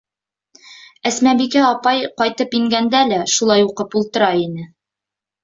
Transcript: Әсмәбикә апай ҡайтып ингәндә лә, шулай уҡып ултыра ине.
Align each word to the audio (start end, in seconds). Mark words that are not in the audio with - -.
Әсмәбикә 1.09 1.61
апай 1.67 2.01
ҡайтып 2.23 2.57
ингәндә 2.61 3.03
лә, 3.13 3.21
шулай 3.35 3.69
уҡып 3.69 4.01
ултыра 4.01 4.33
ине. 4.49 4.69